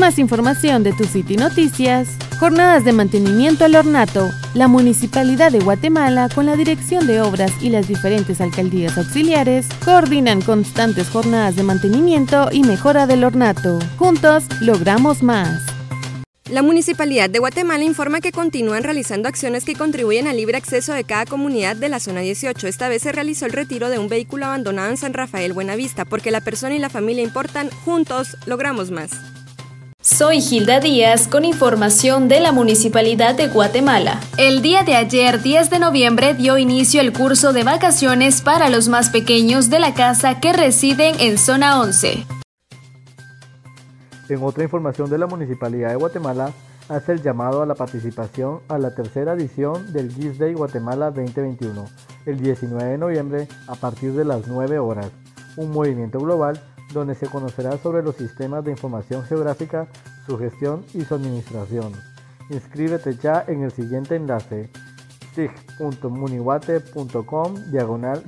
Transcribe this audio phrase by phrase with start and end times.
[0.00, 2.08] más información de Tu City Noticias,
[2.38, 4.30] jornadas de mantenimiento al ornato.
[4.54, 10.40] La Municipalidad de Guatemala, con la Dirección de Obras y las diferentes alcaldías auxiliares, coordinan
[10.40, 13.78] constantes jornadas de mantenimiento y mejora del ornato.
[13.98, 15.60] Juntos, logramos más.
[16.48, 21.04] La Municipalidad de Guatemala informa que continúan realizando acciones que contribuyen al libre acceso de
[21.04, 22.66] cada comunidad de la zona 18.
[22.66, 26.30] Esta vez se realizó el retiro de un vehículo abandonado en San Rafael Buenavista, porque
[26.30, 29.10] la persona y la familia importan, juntos logramos más.
[30.12, 34.20] Soy Gilda Díaz con información de la Municipalidad de Guatemala.
[34.38, 38.88] El día de ayer, 10 de noviembre, dio inicio el curso de vacaciones para los
[38.88, 42.26] más pequeños de la casa que residen en zona 11.
[44.28, 46.50] En otra información de la Municipalidad de Guatemala,
[46.88, 51.84] hace el llamado a la participación a la tercera edición del GIS Day Guatemala 2021,
[52.26, 55.12] el 19 de noviembre a partir de las 9 horas,
[55.56, 56.60] un movimiento global
[56.92, 59.86] donde se conocerá sobre los sistemas de información geográfica,
[60.26, 61.92] su gestión y su administración.
[62.50, 64.68] Inscríbete ya en el siguiente enlace
[65.34, 68.22] sig.muniwate.com diagonal.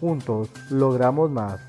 [0.00, 1.60] Juntos logramos más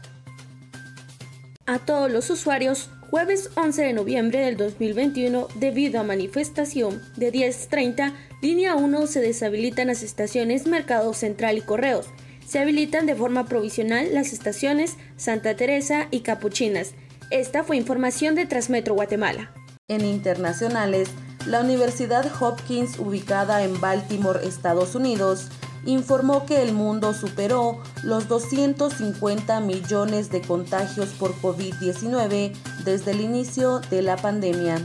[1.69, 8.11] a todos los usuarios jueves 11 de noviembre del 2021 debido a manifestación de 10.30,
[8.41, 12.08] línea 1 se deshabilitan las estaciones Mercado Central y Correos.
[12.50, 16.94] Se habilitan de forma provisional las estaciones Santa Teresa y Capuchinas.
[17.30, 19.52] Esta fue información de Transmetro Guatemala.
[19.88, 21.09] En internacionales,
[21.45, 25.50] la Universidad Hopkins, ubicada en Baltimore, Estados Unidos,
[25.86, 32.52] informó que el mundo superó los 250 millones de contagios por COVID-19
[32.84, 34.81] desde el inicio de la pandemia.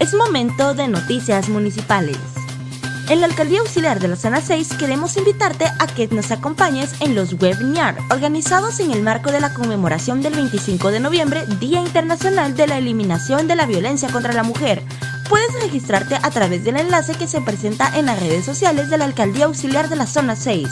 [0.00, 2.33] Es momento de noticias municipales.
[3.08, 7.14] En la Alcaldía Auxiliar de la Zona 6 queremos invitarte a que nos acompañes en
[7.14, 12.56] los webinars organizados en el marco de la conmemoración del 25 de noviembre, Día Internacional
[12.56, 14.82] de la Eliminación de la Violencia contra la Mujer,
[15.28, 19.06] Puedes registrarte a través del enlace que se presenta en las redes sociales de la
[19.06, 20.68] Alcaldía Auxiliar de la Zona 6.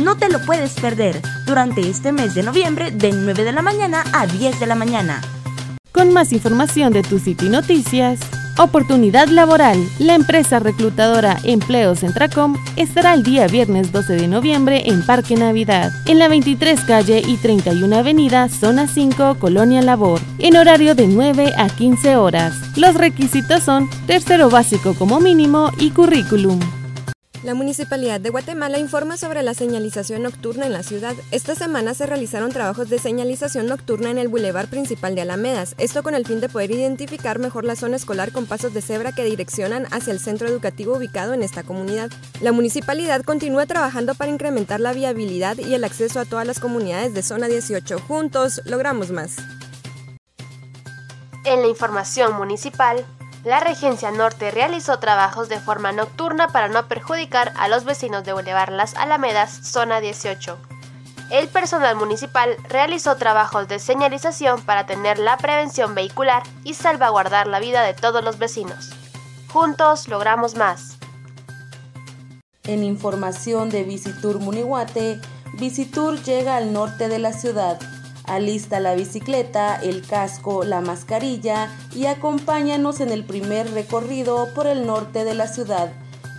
[0.00, 4.04] No te lo puedes perder durante este mes de noviembre de 9 de la mañana
[4.12, 5.22] a 10 de la mañana.
[5.92, 8.20] Con más información de tu City Noticias,
[8.58, 9.78] Oportunidad laboral.
[9.98, 15.92] La empresa reclutadora Empleos Centracom estará el día viernes 12 de noviembre en Parque Navidad,
[16.06, 21.52] en la 23 calle y 31 avenida, zona 5, Colonia Labor, en horario de 9
[21.56, 22.54] a 15 horas.
[22.76, 26.58] Los requisitos son tercero básico como mínimo y currículum.
[27.46, 31.14] La Municipalidad de Guatemala informa sobre la señalización nocturna en la ciudad.
[31.30, 36.02] Esta semana se realizaron trabajos de señalización nocturna en el bulevar principal de Alamedas, esto
[36.02, 39.22] con el fin de poder identificar mejor la zona escolar con pasos de cebra que
[39.22, 42.10] direccionan hacia el centro educativo ubicado en esta comunidad.
[42.40, 47.14] La municipalidad continúa trabajando para incrementar la viabilidad y el acceso a todas las comunidades
[47.14, 48.00] de zona 18.
[48.00, 49.36] Juntos logramos más.
[51.44, 53.06] En la información municipal,
[53.46, 58.32] la Regencia Norte realizó trabajos de forma nocturna para no perjudicar a los vecinos de
[58.32, 60.58] Boulevard Las Alamedas, zona 18.
[61.30, 67.60] El personal municipal realizó trabajos de señalización para tener la prevención vehicular y salvaguardar la
[67.60, 68.90] vida de todos los vecinos.
[69.46, 70.98] Juntos logramos más.
[72.64, 75.20] En información de Visitur Munihuate,
[75.52, 77.78] Visitur llega al norte de la ciudad
[78.26, 84.84] Alista la bicicleta, el casco, la mascarilla y acompáñanos en el primer recorrido por el
[84.86, 85.92] norte de la ciudad.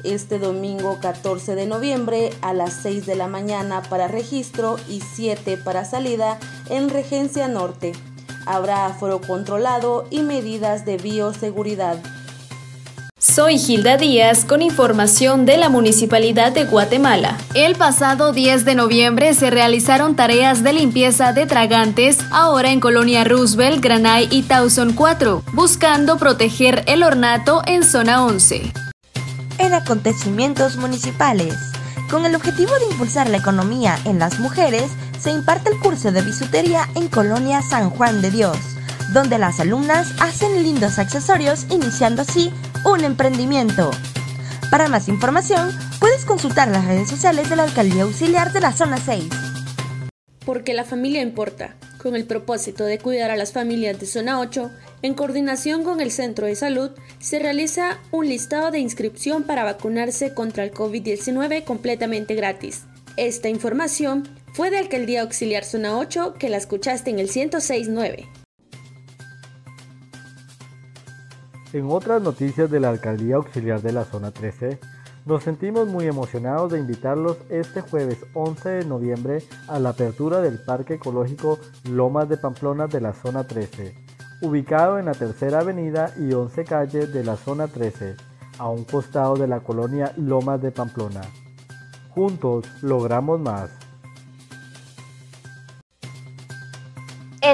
[0.03, 5.57] Este domingo 14 de noviembre a las 6 de la mañana para registro y 7
[5.57, 6.37] para salida
[6.69, 7.93] en Regencia Norte.
[8.45, 11.97] Habrá aforo controlado y medidas de bioseguridad.
[13.33, 17.37] Soy Gilda Díaz con información de la Municipalidad de Guatemala.
[17.53, 23.25] El pasado 10 de noviembre se realizaron tareas de limpieza de tragantes ahora en Colonia
[23.25, 28.71] Roosevelt, Granay y Towson 4, buscando proteger el ornato en zona 11.
[29.57, 31.53] En acontecimientos municipales.
[32.09, 34.89] Con el objetivo de impulsar la economía en las mujeres,
[35.19, 38.57] se imparte el curso de bisutería en Colonia San Juan de Dios,
[39.13, 42.51] donde las alumnas hacen lindos accesorios iniciando así
[42.85, 43.91] un emprendimiento.
[44.69, 48.97] Para más información, puedes consultar las redes sociales de la Alcaldía Auxiliar de la Zona
[48.97, 49.25] 6.
[50.45, 54.71] Porque la familia importa, con el propósito de cuidar a las familias de Zona 8,
[55.01, 60.33] en coordinación con el Centro de Salud, se realiza un listado de inscripción para vacunarse
[60.33, 62.83] contra el COVID-19 completamente gratis.
[63.15, 68.27] Esta información fue de Alcaldía Auxiliar Zona 8 que la escuchaste en el 1069.
[71.73, 74.79] En otras noticias de la Alcaldía Auxiliar de la Zona 13,
[75.25, 80.63] nos sentimos muy emocionados de invitarlos este jueves 11 de noviembre a la apertura del
[80.63, 83.93] Parque Ecológico Lomas de Pamplona de la Zona 13.
[84.41, 88.15] ubicado en la Tercera Avenida y 11 Calle de la Zona 13,
[88.59, 91.21] a un costado de la colonia Lomas de Pamplona.
[92.11, 93.86] Juntos logramos más.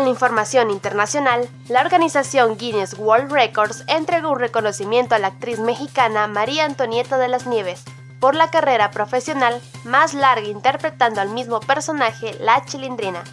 [0.04, 5.60] En la información internacional, la organización Guinness World Records entregó un reconocimiento a la actriz
[5.60, 7.86] mexicana María Antonieta de las Nieves
[8.20, 13.24] por la carrera profesional más larga interpretando al mismo personaje, la Chilindrina.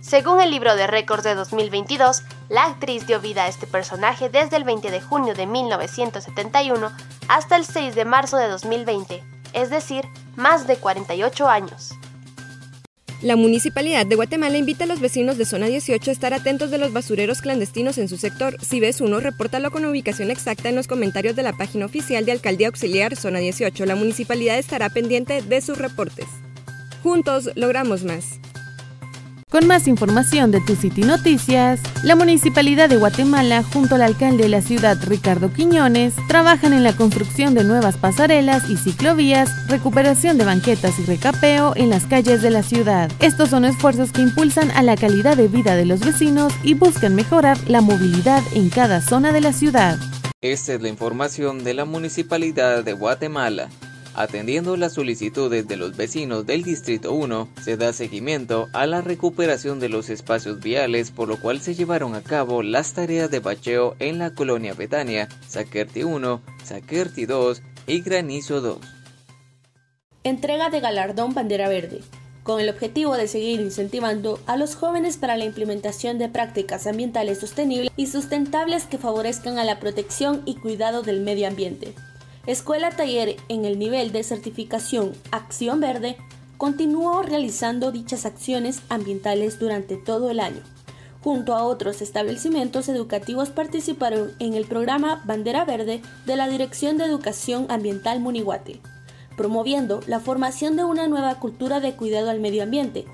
[0.00, 4.56] Según el libro de récords de 2022, la actriz dio vida a este personaje desde
[4.56, 6.90] el 20 de junio de 1971
[7.28, 11.94] hasta el 6 de marzo de 2020, es decir, más de 48 años.
[13.22, 16.76] La Municipalidad de Guatemala invita a los vecinos de Zona 18 a estar atentos de
[16.76, 18.58] los basureros clandestinos en su sector.
[18.62, 22.32] Si ves uno, repórtalo con ubicación exacta en los comentarios de la página oficial de
[22.32, 23.86] Alcaldía Auxiliar Zona 18.
[23.86, 26.26] La municipalidad estará pendiente de sus reportes.
[27.02, 28.38] Juntos logramos más.
[29.48, 34.48] Con más información de Tu City Noticias, la Municipalidad de Guatemala junto al alcalde de
[34.48, 40.46] la ciudad Ricardo Quiñones trabajan en la construcción de nuevas pasarelas y ciclovías, recuperación de
[40.46, 43.08] banquetas y recapeo en las calles de la ciudad.
[43.20, 47.14] Estos son esfuerzos que impulsan a la calidad de vida de los vecinos y buscan
[47.14, 49.96] mejorar la movilidad en cada zona de la ciudad.
[50.40, 53.68] Esta es la información de la Municipalidad de Guatemala.
[54.18, 59.78] Atendiendo las solicitudes de los vecinos del Distrito 1, se da seguimiento a la recuperación
[59.78, 63.94] de los espacios viales, por lo cual se llevaron a cabo las tareas de bacheo
[63.98, 68.78] en la colonia Betania, Saquerti 1, Saquerti 2 y Granizo 2.
[70.24, 72.00] Entrega de galardón Bandera Verde
[72.42, 77.40] con el objetivo de seguir incentivando a los jóvenes para la implementación de prácticas ambientales
[77.40, 81.92] sostenibles y sustentables que favorezcan a la protección y cuidado del medio ambiente.
[82.46, 86.16] Escuela Taller en el nivel de certificación Acción Verde
[86.58, 90.62] continuó realizando dichas acciones ambientales durante todo el año.
[91.24, 97.06] Junto a otros establecimientos educativos participaron en el programa Bandera Verde de la Dirección de
[97.06, 98.80] Educación Ambiental Munihuate,
[99.36, 103.06] promoviendo la formación de una nueva cultura de cuidado al medio ambiente.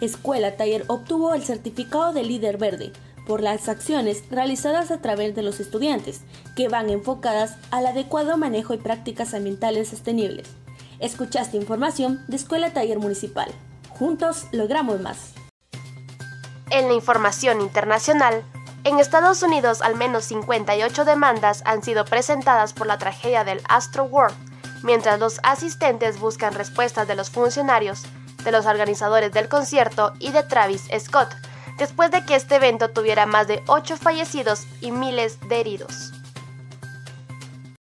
[0.00, 2.92] Escuela Taller obtuvo el certificado de líder verde,
[3.26, 6.22] por las acciones realizadas a través de los estudiantes,
[6.56, 10.48] que van enfocadas al adecuado manejo y prácticas ambientales sostenibles.
[10.98, 13.50] Escuchaste información de Escuela Taller Municipal.
[13.90, 15.32] Juntos logramos más.
[16.70, 18.44] En la información internacional,
[18.84, 24.04] en Estados Unidos al menos 58 demandas han sido presentadas por la tragedia del Astro
[24.04, 24.34] World,
[24.82, 28.02] mientras los asistentes buscan respuestas de los funcionarios,
[28.42, 31.28] de los organizadores del concierto y de Travis Scott,
[31.82, 36.12] después de que este evento tuviera más de 8 fallecidos y miles de heridos.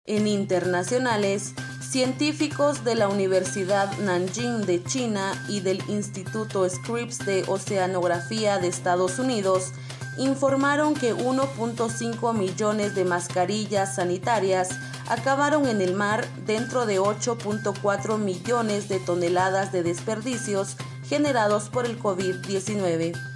[0.06, 1.52] En internacionales,
[1.82, 9.18] científicos de la Universidad Nanjing de China y del Instituto Scripps de Oceanografía de Estados
[9.18, 9.72] Unidos
[10.16, 14.70] informaron que 1.5 millones de mascarillas sanitarias
[15.10, 22.00] acabaron en el mar dentro de 8.4 millones de toneladas de desperdicios generados por el
[22.00, 23.29] COVID-19.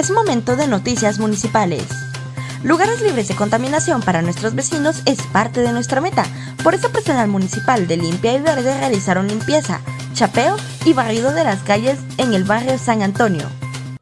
[0.00, 1.84] Es momento de noticias municipales.
[2.64, 6.24] Lugares libres de contaminación para nuestros vecinos es parte de nuestra meta.
[6.64, 9.82] Por eso personal municipal de Limpia y Verde realizaron limpieza,
[10.14, 10.56] chapeo
[10.86, 13.46] y barrido de las calles en el barrio San Antonio.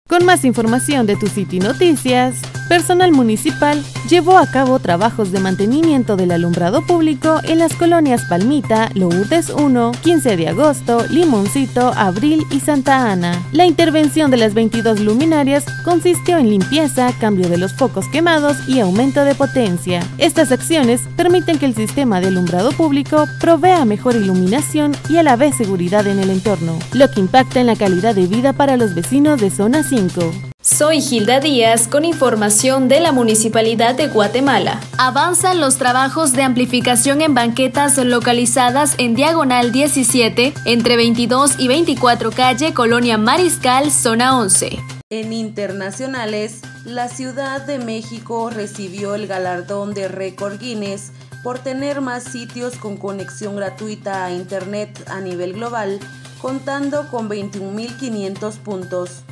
[0.07, 2.37] Con más información de Tu City Noticias,
[2.69, 8.91] personal municipal llevó a cabo trabajos de mantenimiento del alumbrado público en las colonias Palmita,
[8.95, 13.43] Lourdes 1, 15 de agosto, Limoncito, Abril y Santa Ana.
[13.53, 18.81] La intervención de las 22 luminarias consistió en limpieza, cambio de los focos quemados y
[18.81, 20.01] aumento de potencia.
[20.19, 25.37] Estas acciones permiten que el sistema de alumbrado público provea mejor iluminación y a la
[25.37, 28.95] vez seguridad en el entorno, lo que impacta en la calidad de vida para los
[28.95, 30.58] vecinos de Zona 5.
[30.71, 34.83] Soy Gilda Díaz con información de la Municipalidad de Guatemala.
[34.99, 42.33] Avanzan los trabajos de amplificación en banquetas localizadas en Diagonal 17, entre 22 y 24
[42.33, 44.79] calle, Colonia Mariscal, zona 11.
[45.09, 52.25] En internacionales, la Ciudad de México recibió el galardón de récord Guinness por tener más
[52.25, 55.99] sitios con conexión gratuita a Internet a nivel global,
[56.43, 59.25] contando con 21.500 puntos.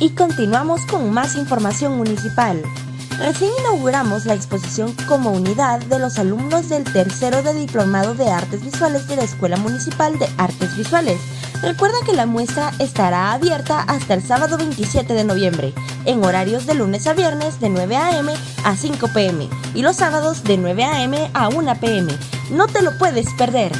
[0.00, 2.62] Y continuamos con más información municipal.
[3.18, 8.64] Recién inauguramos la exposición como unidad de los alumnos del tercero de Diplomado de Artes
[8.64, 11.20] Visuales de la Escuela Municipal de Artes Visuales.
[11.60, 15.74] Recuerda que la muestra estará abierta hasta el sábado 27 de noviembre,
[16.06, 18.32] en horarios de lunes a viernes de 9 a.m.
[18.64, 19.50] a 5 p.m.
[19.74, 21.30] y los sábados de 9 a.m.
[21.34, 22.10] a 1 p.m.
[22.52, 23.72] No te lo puedes perder.